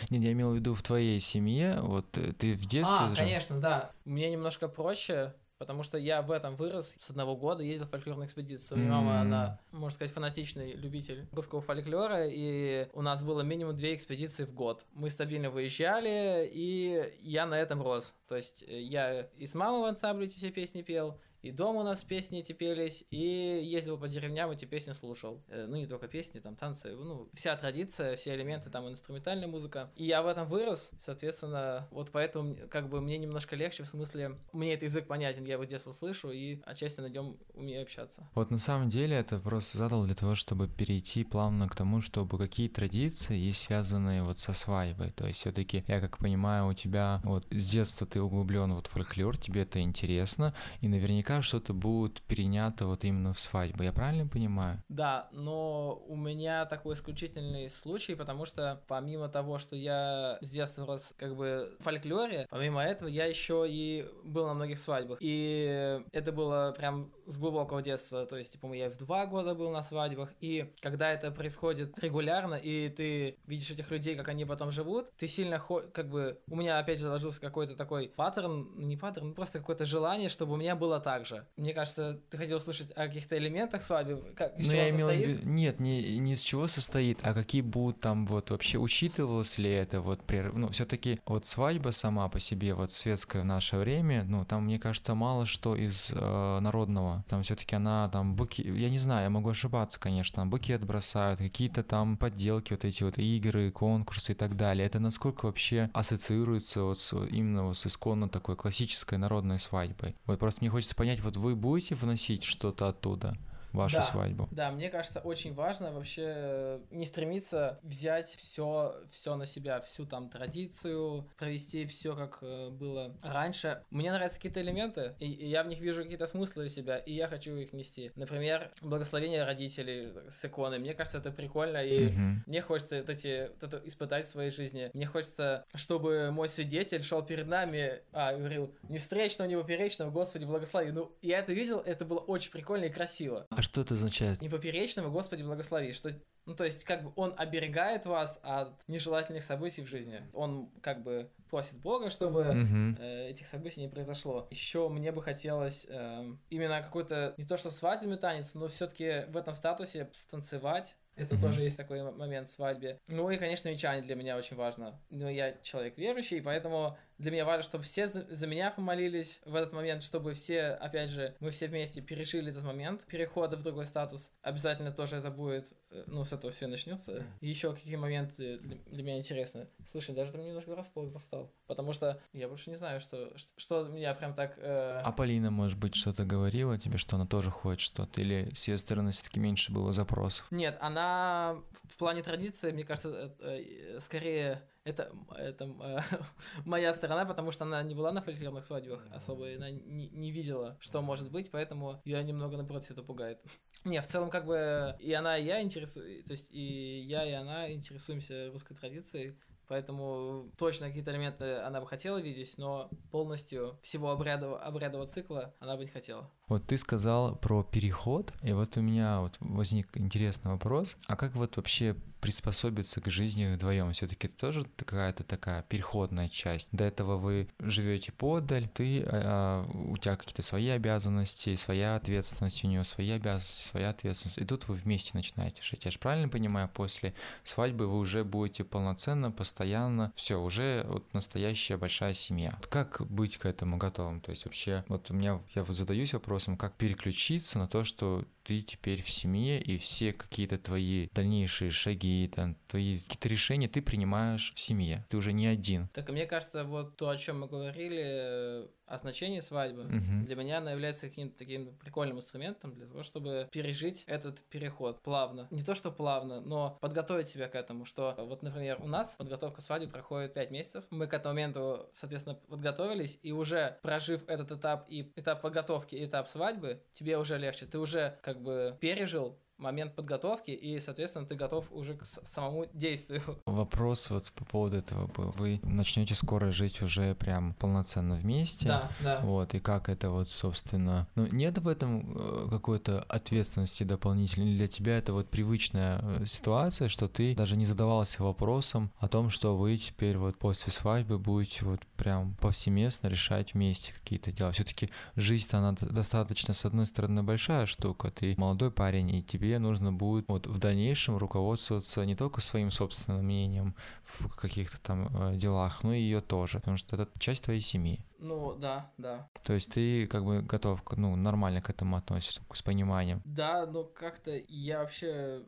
[0.09, 3.15] Нет, я имел в виду в твоей семье, вот э, ты в детстве а, же-
[3.15, 3.91] конечно, да.
[4.05, 6.95] Мне немножко проще, Потому что я в этом вырос.
[7.01, 8.77] С одного года ездил в фольклорную экспедицию.
[8.77, 13.75] У меня мама, она, можно сказать, фанатичный любитель русского фольклора, и у нас было минимум
[13.75, 14.85] две экспедиции в год.
[14.93, 18.13] Мы стабильно выезжали, и я на этом рос.
[18.27, 21.81] То есть э, я и с мамой в ансамбле эти все песни пел, и дома
[21.81, 25.43] у нас песни эти пелись, и ездил по деревням, эти песни слушал.
[25.49, 29.91] Э, ну, не только песни, там, танцы, ну, вся традиция, все элементы, там, инструментальная музыка.
[29.95, 34.37] И я в этом вырос, соответственно, вот поэтому, как бы, мне немножко легче, в смысле,
[34.51, 38.27] мне этот язык понятен, я его детства слышу, и отчасти на нем умею общаться.
[38.35, 42.37] Вот на самом деле это просто задал для того, чтобы перейти плавно к тому, чтобы
[42.37, 45.11] какие традиции есть связанные вот со свадьбой.
[45.11, 48.89] То есть все-таки, я как понимаю, у тебя вот с детства ты углублен вот в
[48.89, 53.83] фольклор, тебе это интересно, и наверняка что-то будет перенято вот именно в свадьбу.
[53.83, 54.83] Я правильно понимаю?
[54.89, 60.85] Да, но у меня такой исключительный случай, потому что помимо того, что я с детства
[60.85, 65.19] рос как бы в фольклоре, помимо этого я еще и был на многих свадьбах.
[65.21, 69.69] И это было прям с глубокого детства, то есть, типа, я в два года был
[69.69, 74.71] на свадьбах, и когда это происходит регулярно, и ты видишь этих людей, как они потом
[74.71, 75.61] живут, ты сильно,
[75.93, 79.85] как бы, у меня опять же заложился какой-то такой паттерн, ну, не паттерн, просто какое-то
[79.85, 81.45] желание, чтобы у меня было так же.
[81.57, 85.09] Мне кажется, ты хотел услышать о каких-то элементах свадьбы, как, из ну, чего я имел
[85.09, 85.45] состоит?
[85.45, 90.01] Нет, не, не из чего состоит, а какие будут там вот вообще учитывалось ли это
[90.01, 90.21] вот,
[90.53, 94.79] ну, все-таки вот свадьба сама по себе, вот светская в наше время, ну, там, мне
[94.79, 99.29] кажется, мало что из э, народного там все-таки она там буки, я не знаю, я
[99.29, 104.35] могу ошибаться, конечно, там букет бросают, какие-то там подделки, вот эти вот игры, конкурсы и
[104.35, 104.85] так далее.
[104.85, 110.15] Это насколько вообще ассоциируется вот с, именно вот с исконно такой классической народной свадьбой?
[110.25, 113.37] Вот просто мне хочется понять, вот вы будете вносить что-то оттуда?
[113.73, 114.47] Вашу да, свадьбу.
[114.51, 120.05] Да, мне кажется, очень важно вообще э, не стремиться взять все, все на себя, всю
[120.05, 123.83] там традицию, провести все как э, было раньше.
[123.89, 127.13] Мне нравятся какие-то элементы, и, и я в них вижу какие-то смыслы для себя, и
[127.13, 128.11] я хочу их нести.
[128.15, 130.79] Например, благословение родителей с иконой.
[130.79, 132.41] Мне кажется, это прикольно, и угу.
[132.45, 134.89] мне хочется вот эти, вот это испытать в своей жизни.
[134.93, 140.45] Мне хочется, чтобы мой свидетель шел перед нами, а, говорил, не встречного, не поперечного, Господи,
[140.45, 140.91] благослови.
[140.91, 143.45] Ну, я это видел, это было очень прикольно и красиво.
[143.57, 144.39] А что это означает?
[144.39, 145.91] Не поперечного, Господи, благослови.
[145.91, 146.13] Что,
[146.45, 150.21] ну, то есть, как бы он оберегает вас от нежелательных событий в жизни.
[150.33, 152.99] Он, как бы, просит Бога, чтобы uh-huh.
[152.99, 154.47] э, этих событий не произошло.
[154.51, 159.35] Еще мне бы хотелось э, именно какой-то, не то что свадебный танец, но все-таки в
[159.35, 161.41] этом статусе станцевать это mm-hmm.
[161.41, 162.99] тоже есть такой момент в свадьбе.
[163.07, 165.01] Ну и, конечно, венчание для меня очень важно.
[165.09, 169.55] Но я человек верующий, поэтому для меня важно, чтобы все за, за меня помолились в
[169.55, 173.85] этот момент, чтобы все, опять же, мы все вместе пережили этот момент перехода в другой
[173.85, 174.31] статус.
[174.41, 177.23] Обязательно тоже это будет, э, ну, с этого все начнется.
[177.41, 179.67] И еще какие моменты для, для меня интересны.
[179.89, 181.51] Слушай, даже ты меня немножко расплох застал.
[181.65, 184.57] Потому что я больше не знаю, что, что, что меня прям так...
[184.57, 185.01] Э...
[185.03, 188.21] А Полина, может быть, что-то говорила тебе, что она тоже хочет что-то?
[188.21, 190.45] Или с ее стороны все-таки меньше было запросов?
[190.51, 195.99] Нет, она в плане традиции, мне кажется, э, скорее это, это э,
[196.65, 200.77] моя сторона, потому что она не была на фольклорных свадьбах особо, она не, не видела,
[200.79, 203.39] что может быть, поэтому ее немного напротив это пугает.
[203.85, 207.31] Не, в целом, как бы и она, и я интересую, то есть и я, и
[207.31, 214.11] она интересуемся русской традицией, Поэтому точно какие-то элементы она бы хотела видеть, но полностью всего
[214.11, 216.31] обрядового, обрядового цикла она бы не хотела.
[216.47, 220.95] Вот ты сказал про переход, и вот у меня вот возник интересный вопрос.
[221.07, 223.91] А как вот вообще приспособиться к жизни вдвоем.
[223.91, 226.69] Все-таки тоже какая-то такая переходная часть.
[226.71, 232.63] До этого вы живете подаль, ты, а, а, у тебя какие-то свои обязанности, своя ответственность,
[232.63, 234.37] у нее свои обязанности, своя ответственность.
[234.37, 235.85] И тут вы вместе начинаете жить.
[235.85, 241.77] Я же правильно понимаю, после свадьбы вы уже будете полноценно, постоянно, все, уже вот настоящая
[241.77, 242.53] большая семья.
[242.57, 244.21] Вот как быть к этому готовым?
[244.21, 248.25] То есть вообще, вот у меня, я вот задаюсь вопросом, как переключиться на то, что
[248.47, 253.81] ты теперь в семье, и все какие-то твои дальнейшие шаги, там, твои какие-то решения ты
[253.81, 255.05] принимаешь в семье.
[255.09, 255.89] Ты уже не один.
[255.89, 260.25] Так, мне кажется, вот то, о чем мы говорили, о значении свадьбы, угу.
[260.25, 265.47] для меня она является каким-то таким прикольным инструментом для того, чтобы пережить этот переход плавно.
[265.51, 269.61] Не то, что плавно, но подготовить себя к этому, что вот, например, у нас подготовка
[269.61, 270.85] свадьбы проходит 5 месяцев.
[270.89, 276.05] Мы к этому моменту, соответственно, подготовились, и уже прожив этот этап и этап подготовки, и
[276.05, 277.65] этап свадьбы, тебе уже легче.
[277.65, 283.21] Ты уже как бы пережил момент подготовки, и, соответственно, ты готов уже к самому действию.
[283.45, 285.31] Вопрос вот по поводу этого был.
[285.37, 288.67] Вы начнете скоро жить уже прям полноценно вместе.
[288.67, 289.19] Да, да.
[289.21, 291.07] Вот, и как это вот, собственно...
[291.15, 294.55] Ну, нет в этом э, какой-то ответственности дополнительной?
[294.55, 299.29] Для тебя это вот привычная э, ситуация, что ты даже не задавался вопросом о том,
[299.29, 304.51] что вы теперь вот после свадьбы будете вот прям повсеместно решать вместе какие-то дела?
[304.51, 308.11] все таки жизнь-то она достаточно, с одной стороны, большая штука.
[308.11, 313.23] Ты молодой парень, и тебе нужно будет вот в дальнейшем руководствоваться не только своим собственным
[313.25, 317.61] мнением в каких-то там э, делах, но и ее тоже, потому что это часть твоей
[317.61, 317.99] семьи.
[318.19, 319.29] Ну, да, да.
[319.43, 323.21] То есть ты как бы готов, ну, нормально к этому относишься, с пониманием.
[323.25, 325.43] Да, но как-то я вообще,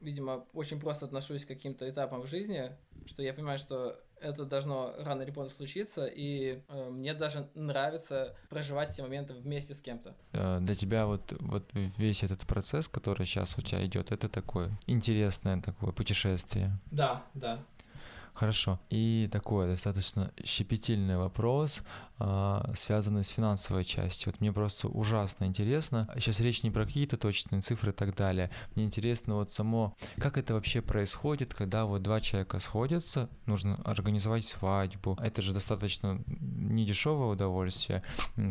[0.00, 2.72] видимо, очень просто отношусь к каким-то этапам в жизни,
[3.10, 8.36] что я понимаю, что это должно рано или поздно случиться, и э, мне даже нравится
[8.48, 10.14] проживать эти моменты вместе с кем-то.
[10.32, 14.70] Э, Для тебя вот, вот весь этот процесс, который сейчас у тебя идет, это такое
[14.86, 16.70] интересное такое путешествие.
[16.90, 17.58] Да, да.
[18.40, 18.80] Хорошо.
[18.88, 21.82] И такой достаточно щепетильный вопрос,
[22.18, 24.32] а, связанный с финансовой частью.
[24.32, 26.08] Вот мне просто ужасно интересно.
[26.14, 28.50] Сейчас речь не про какие-то точные цифры и так далее.
[28.74, 34.46] Мне интересно вот само, как это вообще происходит, когда вот два человека сходятся, нужно организовать
[34.46, 35.18] свадьбу.
[35.20, 38.02] Это же достаточно недешевое удовольствие.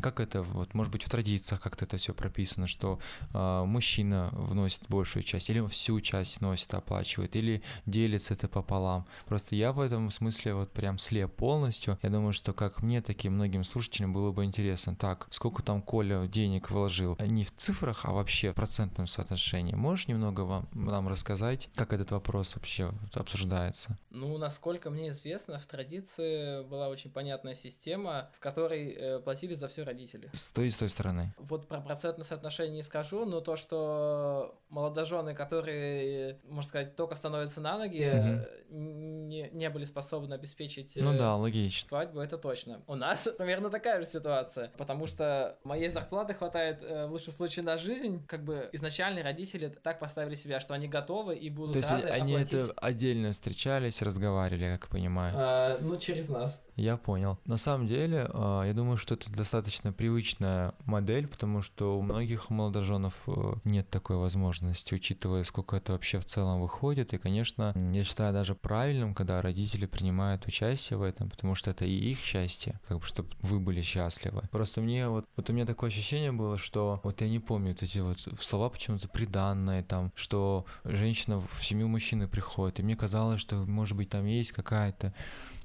[0.04, 3.00] Как это, вот, может быть, в традициях как-то это все прописано, что
[3.34, 9.08] а, мужчина вносит большую часть, или он всю часть носит, оплачивает, или делится это пополам.
[9.26, 11.98] Просто я в этом смысле вот прям слеп полностью.
[12.04, 14.94] Я думаю, что как мне, так и многим слушателям было бы интересно.
[14.96, 17.18] Так, сколько там Коля денег вложил?
[17.20, 19.74] Не в цифрах, а вообще в процентном соотношении.
[19.74, 23.98] Можешь немного вам, нам рассказать, как этот вопрос вообще обсуждается?
[24.10, 29.70] Ну, насколько мне известно, в традиции была очень понятная система, в которой э, платили за
[29.70, 30.30] все родители.
[30.34, 31.34] С той и с той стороны.
[31.38, 37.62] Вот про процентное соотношение не скажу, но то, что молодожены, которые, можно сказать, только становятся
[37.62, 41.88] на ноги, э, не, не были способны обеспечить э, Ну да, логично.
[41.88, 42.82] свадьбу, это точно.
[42.88, 47.64] У нас примерно такая же ситуация, потому что моей зарплаты хватает э, в лучшем случае
[47.64, 48.26] на жизнь.
[48.26, 52.08] Как бы изначально родители так поставили себя, что они готовы и будут То есть рады
[52.08, 52.54] они оплатить.
[52.54, 55.34] это отдельно встречались, разговаривали, как я понимаю.
[55.38, 56.64] А, ну, через нас.
[56.76, 57.38] Я понял.
[57.46, 62.50] На самом деле, а, я думаю, что это достаточно привычная модель, потому что у многих
[62.50, 67.14] молодоженов э, нет такой возможности, учитывая, сколько это вообще в целом выходит.
[67.14, 71.86] И, конечно, я считаю даже правильным, когда родители принимают участие в этом, потому что это
[71.86, 74.44] и их счастье, как бы, чтобы вы были счастливы.
[74.52, 77.84] Просто мне вот, вот у меня такое ощущение было, что вот я не помню вот
[77.84, 83.42] эти вот слова почему-то приданные там, что женщина в семью мужчины приходит, и мне казалось,
[83.42, 85.14] что, может быть, там есть какая-то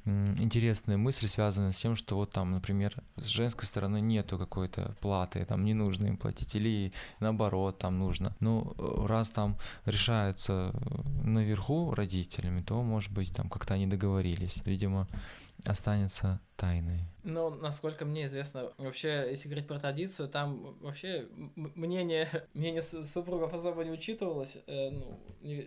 [0.05, 5.45] интересная мысль, связанная с тем, что вот там, например, с женской стороны нету какой-то платы,
[5.45, 8.37] там не нужно им платить, или наоборот, там нужно.
[8.41, 14.63] Ну, э, раз там решается э, наверху родителями, то, может быть, там как-то они договорились.
[14.65, 15.07] Видимо,
[15.65, 17.01] останется тайной.
[17.23, 23.55] Ну, насколько мне известно, вообще, если говорить про традицию, там вообще мнение, мнение су- супругов
[23.55, 25.19] особо не учитывалось, э, ну,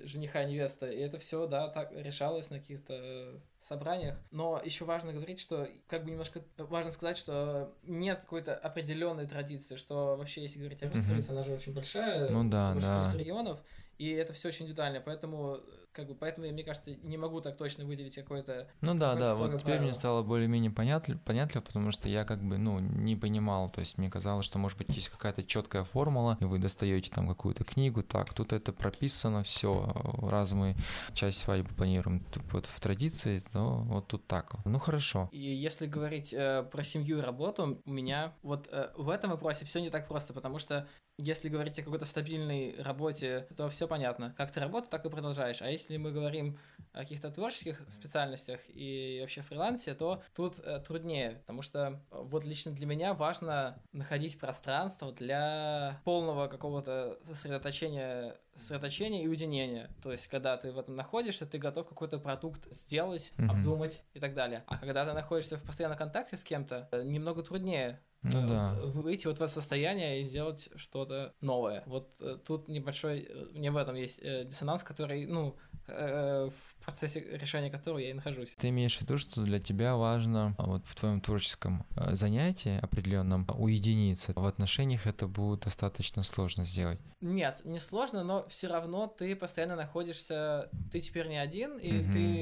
[0.06, 4.18] жениха и невеста, и это все, да, так решалось на каких-то э, собраниях.
[4.32, 9.76] Но еще важно говорить, что, как бы немножко важно сказать, что нет какой-то определенной традиции,
[9.76, 13.18] что вообще, если говорить о русской традиции, она же очень большая, Ну да, большое да.
[13.18, 13.60] регионов,
[13.98, 15.60] и это все очень индивидуально, поэтому,
[15.92, 19.20] как бы, поэтому я, мне кажется, не могу так точно выделить какой-то Ну да, Какое-то
[19.20, 23.16] да, вот теперь мне стало более-менее понятно, понятливо, потому что я как бы, ну, не
[23.16, 27.10] понимал, то есть мне казалось, что, может быть, есть какая-то четкая формула, и вы достаете
[27.12, 30.76] там какую-то книгу, так, тут это прописано, все, раз мы
[31.14, 34.56] часть свадьбы планируем вот в традиции, то вот тут так.
[34.66, 35.30] Ну хорошо.
[35.32, 39.66] И если говорить э, про семью и работу, у меня вот э, в этом вопросе
[39.66, 44.34] все не так просто, потому что если говорить о какой-то стабильной работе, то все понятно.
[44.38, 45.62] Как ты работаешь, так и продолжаешь.
[45.62, 46.60] А если мы говорим
[46.94, 51.80] о каких-то творческих специальностях и вообще фрилансе, то тут э, труднее, потому что
[52.12, 59.90] э, вот лично для меня важно находить пространство для полного какого-то сосредоточения, сосредоточения и уединения.
[60.02, 63.52] То есть, когда ты в этом находишься, ты готов какой-то продукт сделать, Мгм.
[63.52, 64.64] обдумать и так далее.
[64.68, 68.74] А когда ты находишься в постоянном контакте с кем-то, э, немного труднее Ну э, да.
[68.84, 71.84] в- выйти вот в это состояние и сделать что-то новое.
[71.86, 75.56] Вот э, тут небольшой, мне в этом есть э, диссонанс, который, ну,
[75.88, 78.56] э, в процессе решения которого я и нахожусь.
[78.58, 82.80] Ты имеешь в виду, что для тебя важно а, вот в твоем творческом э, занятии
[82.82, 84.32] определенном уединиться.
[84.34, 87.00] В отношениях это будет достаточно сложно сделать.
[87.20, 92.12] Нет, не сложно, но все равно ты постоянно находишься, ты теперь не один, и Мгм.
[92.14, 92.42] ты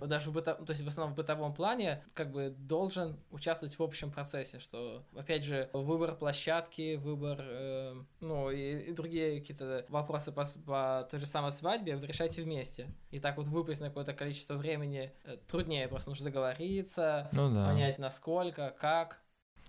[0.00, 3.78] э, даже в быто- то есть в основном в бытовом плане как бы должен участвовать
[3.78, 9.84] в общем процессе, что опять же выбор площадки, выбор, э, ну и, и другие какие-то
[9.90, 12.88] вопросы по, по той же самой свадьбе вы решаете вместе.
[13.10, 17.66] И так вот выпасть на какое-то количество времени э, труднее, просто нужно договориться, Ну да.
[17.66, 19.19] понять насколько, как.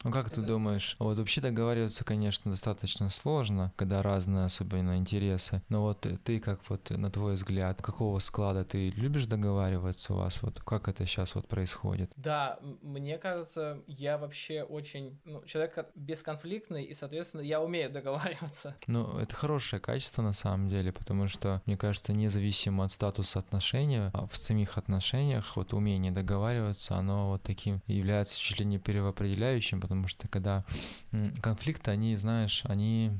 [0.03, 0.95] Ну как ты думаешь?
[0.99, 5.61] Вот вообще договариваться, конечно, достаточно сложно, когда разные особенно интересы.
[5.69, 10.41] Но вот ты как вот, на твой взгляд, какого склада ты любишь договариваться у вас?
[10.41, 12.11] Вот как это сейчас вот происходит?
[12.15, 18.75] Да, мне кажется, я вообще очень, ну, человек бесконфликтный, и, соответственно, я умею договариваться.
[18.87, 24.09] Ну, это хорошее качество на самом деле, потому что, мне кажется, независимо от статуса отношения,
[24.13, 29.79] а в самих отношениях вот умение договариваться, оно вот таким является чуть ли не первоопределяющим,
[29.91, 30.63] потому что когда
[31.41, 33.11] конфликты, они, знаешь, они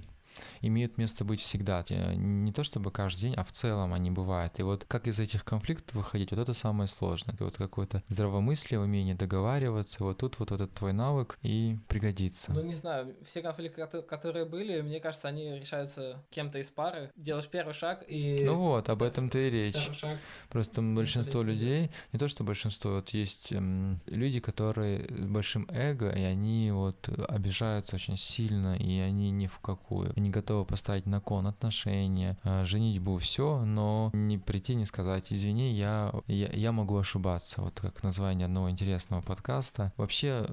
[0.61, 1.83] имеют место быть всегда.
[1.89, 4.59] Не то чтобы каждый день, а в целом они бывают.
[4.59, 7.35] И вот как из этих конфликтов выходить, вот это самое сложное.
[7.35, 12.53] Это вот какое-то здравомыслие, умение договариваться, вот тут вот этот твой навык и пригодится.
[12.53, 17.11] Ну, не знаю, все конфликты, кото- которые были, мне кажется, они решаются кем-то из пары.
[17.15, 18.43] Делаешь первый шаг, и...
[18.43, 19.89] Ну вот, об этом-то и речь.
[19.93, 20.19] Шаг.
[20.49, 26.09] Просто большинство людей, не то что большинство, вот есть эм, люди, которые с большим эго,
[26.09, 30.13] и они вот обижаются очень сильно, и они ни в какую.
[30.21, 35.73] Они готовы поставить на кон отношения, э, женитьбу, все, но не прийти, не сказать, извини,
[35.73, 37.63] я, я, я могу ошибаться.
[37.63, 39.91] Вот как название одного интересного подкаста.
[39.97, 40.45] Вообще,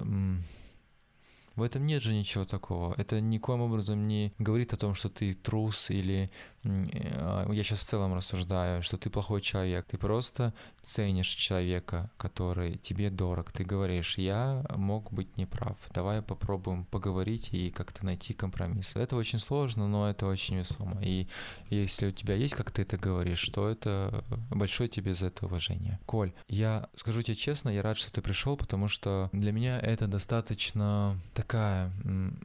[1.59, 2.93] в этом нет же ничего такого.
[2.97, 6.31] Это никоим образом не говорит о том, что ты трус или
[6.63, 9.85] э, я сейчас в целом рассуждаю, что ты плохой человек.
[9.85, 13.51] Ты просто ценишь человека, который тебе дорог.
[13.51, 15.77] Ты говоришь, я мог быть неправ.
[15.93, 18.95] Давай попробуем поговорить и как-то найти компромисс.
[18.95, 20.99] Это очень сложно, но это очень весомо.
[21.01, 21.27] И
[21.69, 25.99] если у тебя есть, как ты это говоришь, то это большое тебе за это уважение.
[26.05, 30.07] Коль, я скажу тебе честно, я рад, что ты пришел, потому что для меня это
[30.07, 31.17] достаточно
[31.49, 31.91] такая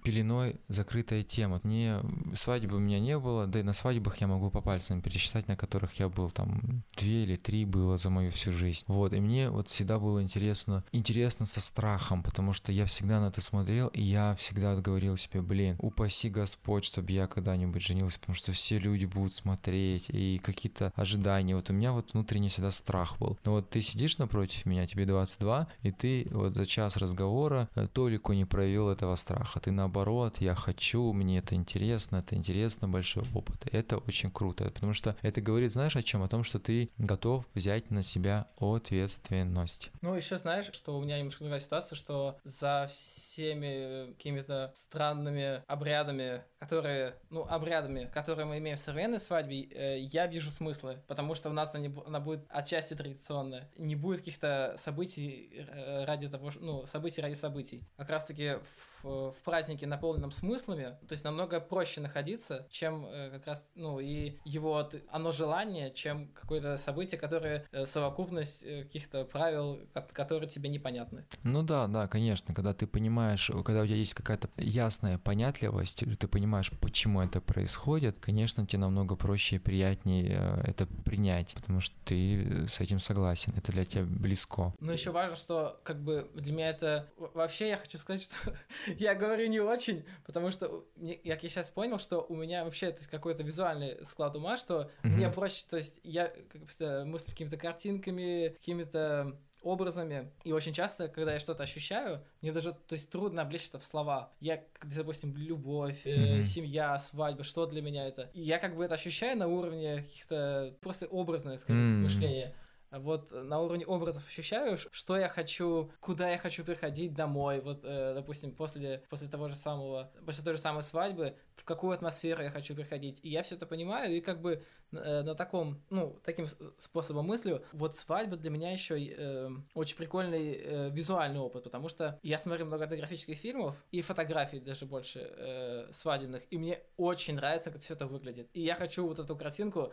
[0.03, 1.61] пеленой закрытая тема.
[1.63, 2.01] Мне
[2.33, 5.57] свадьбы у меня не было, да и на свадьбах я могу по пальцам пересчитать, на
[5.57, 8.85] которых я был там две или три было за мою всю жизнь.
[8.89, 13.27] Вот, и мне вот всегда было интересно, интересно со страхом, потому что я всегда на
[13.27, 18.37] это смотрел, и я всегда говорил себе, блин, упаси Господь, чтобы я когда-нибудь женился, потому
[18.37, 21.55] что все люди будут смотреть, и какие-то ожидания.
[21.55, 23.39] Вот у меня вот внутренний всегда страх был.
[23.45, 27.87] Но вот ты сидишь напротив меня, тебе 22, и ты вот за час разговора э,
[27.87, 29.61] толику не проявил этого страха.
[29.61, 33.67] Ты наоборот, я хочу, мне это интересно, это интересно, большой опыт.
[33.71, 36.23] Это очень круто, потому что это говорит, знаешь, о чем?
[36.23, 39.91] О том, что ты готов взять на себя ответственность.
[40.01, 46.43] Ну, еще знаешь, что у меня немножко другая ситуация, что за всеми какими-то странными обрядами,
[46.65, 51.51] которые, ну, обрядами, которые мы имеем в современной свадьбе, э, я вижу смыслы, потому что
[51.51, 53.69] у нас они, бу- она будет отчасти традиционная.
[53.77, 57.83] Не будет каких-то событий э, ради того, ну, событий ради событий.
[57.99, 58.55] Как раз-таки
[59.03, 64.01] в, в празднике, наполненном смыслами, то есть намного проще находиться, чем э, как раз, ну,
[64.01, 71.25] и его, оно желание, чем какое-то событие, которое совокупность каких-то правил, ко- которые тебе непонятны.
[71.43, 76.29] Ну да, да, конечно, когда ты понимаешь, когда у тебя есть какая-то ясная понятливость, ты
[76.29, 81.95] понимаешь, почему это происходит, конечно, тебе намного проще и приятнее э, это принять, потому что
[82.05, 84.73] ты с этим согласен, это для тебя близко.
[84.81, 87.09] Но еще важно, что как бы для меня это...
[87.17, 88.57] Вообще я хочу сказать, что
[88.99, 92.99] я говорю не очень, потому что, как я сейчас понял, что у меня вообще то
[92.99, 98.49] есть, какой-то визуальный склад ума, что мне проще, то есть я как-то мыслю какими-то картинками,
[98.49, 100.31] какими-то образами.
[100.45, 103.85] И очень часто, когда я что-то ощущаю, мне даже, то есть, трудно облечь это в
[103.85, 104.33] слова.
[104.41, 106.43] Я, допустим, любовь, э, Мгм.
[106.43, 108.31] семья, свадьба, что для меня это.
[108.35, 112.03] И я как бы это ощущаю на уровне каких-то просто образное, скорее, М.
[112.03, 112.55] мышления.
[112.99, 117.61] Вот на уровне образов ощущаю, что я хочу, куда я хочу приходить домой.
[117.61, 121.93] Вот, э, допустим, после, после того же самого, после той же самой свадьбы, в какую
[121.93, 123.21] атмосферу я хочу приходить.
[123.23, 126.47] И я все это понимаю, и как бы э, на таком, ну, таким
[126.79, 132.19] способом мыслю, вот свадьба для меня еще э, очень прикольный э, визуальный опыт, потому что
[132.23, 137.71] я смотрю много этнографических фильмов и фотографий даже больше э, свадебных, и мне очень нравится,
[137.71, 138.49] как все это выглядит.
[138.53, 139.93] И я хочу вот эту картинку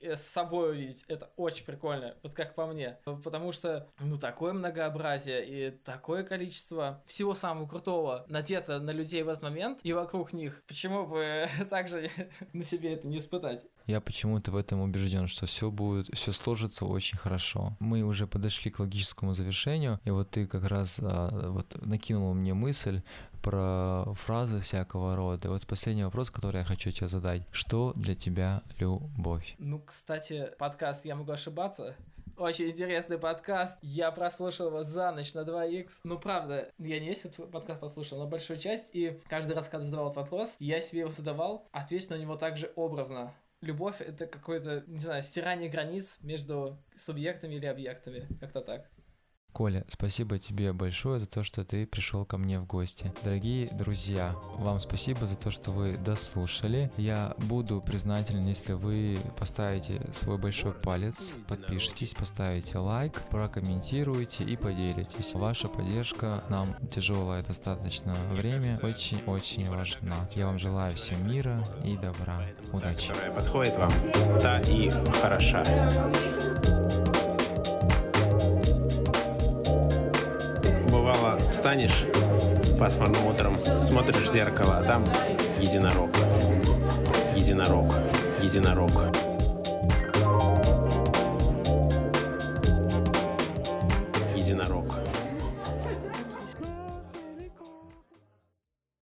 [0.00, 1.04] э, с собой увидеть.
[1.08, 2.16] Это очень прикольно.
[2.22, 2.96] Вот как по мне.
[3.04, 9.28] Потому что, ну, такое многообразие и такое количество всего самого крутого надето на людей в
[9.28, 10.62] этот момент и вокруг них.
[10.68, 12.10] Почему бы также
[12.52, 13.66] на себе это не испытать?
[13.86, 17.76] Я почему-то в этом убежден, что все будет, все сложится очень хорошо.
[17.80, 22.54] Мы уже подошли к логическому завершению, и вот ты как раз а, вот накинул мне
[22.54, 23.02] мысль
[23.42, 25.48] про фразы всякого рода.
[25.48, 27.42] Вот последний вопрос, который я хочу тебе задать.
[27.50, 29.54] Что для тебя любовь?
[29.58, 31.96] Ну, кстати, подкаст «Я могу ошибаться»
[32.38, 33.80] Очень интересный подкаст.
[33.82, 35.90] Я прослушал его за ночь на 2х.
[36.04, 38.90] Ну, правда, я не весь подкаст послушал, но большую часть.
[38.92, 42.72] И каждый раз, когда задавал этот вопрос, я себе его задавал, ответить на него также
[42.76, 43.34] образно.
[43.60, 48.28] Любовь— это какое-то, не знаю, стирание границ между субъектами или объектами.
[48.38, 48.88] Как-то так.
[49.52, 53.12] Коля, спасибо тебе большое за то, что ты пришел ко мне в гости.
[53.24, 56.92] Дорогие друзья, вам спасибо за то, что вы дослушали.
[56.96, 65.34] Я буду признателен, если вы поставите свой большой палец, подпишитесь, поставите лайк, прокомментируете и поделитесь.
[65.34, 70.28] Ваша поддержка нам тяжелое достаточно время очень-очень важна.
[70.36, 72.40] Я вам желаю всем мира и добра.
[72.72, 73.08] Удачи.
[73.08, 73.92] Которая подходит вам,
[74.40, 74.88] та и
[75.20, 75.64] хороша.
[81.68, 82.06] Встанешь
[82.80, 85.04] пасмурным утром, смотришь в зеркало, а там
[85.60, 86.08] единорог.
[87.36, 87.94] Единорог.
[88.40, 89.27] Единорог.